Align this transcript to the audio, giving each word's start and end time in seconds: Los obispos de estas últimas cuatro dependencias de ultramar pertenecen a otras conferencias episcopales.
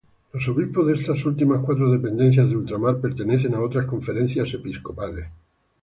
Los 0.33 0.47
obispos 0.47 0.87
de 0.87 0.93
estas 0.95 1.23
últimas 1.25 1.61
cuatro 1.63 1.91
dependencias 1.91 2.49
de 2.49 2.55
ultramar 2.57 2.99
pertenecen 3.01 3.53
a 3.53 3.61
otras 3.61 3.85
conferencias 3.85 4.51
episcopales. 4.51 5.27